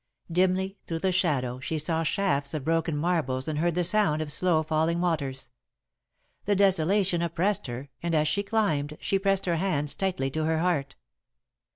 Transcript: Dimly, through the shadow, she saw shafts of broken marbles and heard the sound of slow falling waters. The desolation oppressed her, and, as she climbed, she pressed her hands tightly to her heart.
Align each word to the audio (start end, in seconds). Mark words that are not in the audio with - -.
Dimly, 0.31 0.79
through 0.87 0.97
the 0.97 1.11
shadow, 1.11 1.59
she 1.59 1.77
saw 1.77 2.01
shafts 2.01 2.55
of 2.55 2.63
broken 2.63 2.97
marbles 2.97 3.47
and 3.47 3.59
heard 3.59 3.75
the 3.75 3.83
sound 3.83 4.19
of 4.19 4.31
slow 4.31 4.63
falling 4.63 4.99
waters. 4.99 5.49
The 6.45 6.55
desolation 6.55 7.21
oppressed 7.21 7.67
her, 7.67 7.89
and, 8.01 8.15
as 8.15 8.27
she 8.27 8.41
climbed, 8.41 8.97
she 8.99 9.19
pressed 9.19 9.45
her 9.45 9.57
hands 9.57 9.93
tightly 9.93 10.31
to 10.31 10.43
her 10.45 10.57
heart. 10.57 10.95